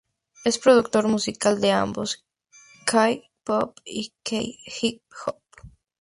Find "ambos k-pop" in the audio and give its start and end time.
1.73-3.77